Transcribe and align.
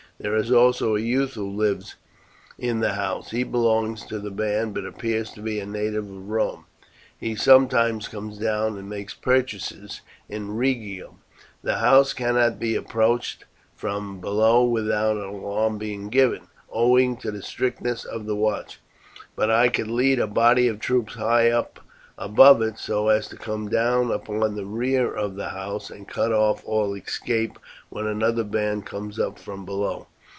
There 0.19 0.35
is 0.35 0.51
also 0.51 0.95
a 0.95 0.99
youth 0.99 1.33
who 1.33 1.49
lives 1.49 1.95
in 2.59 2.79
the 2.79 2.93
house. 2.93 3.31
He 3.31 3.43
belongs 3.43 4.05
to 4.05 4.19
the 4.19 4.29
band, 4.29 4.75
but 4.75 4.85
appears 4.85 5.31
to 5.31 5.41
be 5.41 5.59
a 5.59 5.65
native 5.65 6.05
of 6.11 6.29
Rome. 6.29 6.65
He 7.19 7.33
sometimes 7.33 8.07
comes 8.07 8.37
down 8.37 8.77
and 8.77 8.87
makes 8.87 9.15
purchases 9.15 10.01
in 10.29 10.55
Rhegium. 10.57 11.23
The 11.63 11.79
house 11.79 12.13
cannot 12.13 12.59
be 12.59 12.75
approached 12.75 13.45
from 13.73 14.21
below 14.21 14.63
without 14.63 15.17
an 15.17 15.23
alarm 15.23 15.79
being 15.79 16.07
given, 16.09 16.49
owing 16.71 17.17
to 17.17 17.31
the 17.31 17.41
strictness 17.41 18.05
of 18.05 18.27
the 18.27 18.35
watch; 18.35 18.79
but 19.35 19.49
I 19.49 19.69
could 19.69 19.87
lead 19.89 20.19
a 20.19 20.27
body 20.27 20.67
of 20.67 20.79
troops 20.79 21.15
high 21.15 21.49
up 21.49 21.79
above 22.19 22.61
it, 22.61 22.77
so 22.77 23.07
as 23.07 23.27
to 23.29 23.35
come 23.37 23.69
down 23.69 24.11
upon 24.11 24.53
the 24.55 24.65
rear 24.67 25.11
of 25.11 25.35
the 25.35 25.49
house 25.49 25.89
and 25.89 26.07
cut 26.07 26.31
off 26.31 26.61
all 26.65 26.93
escape 26.93 27.57
when 27.89 28.05
another 28.05 28.43
band 28.43 28.85
comes 28.85 29.19
up 29.19 29.39
from 29.39 29.65
below.' 29.65 30.05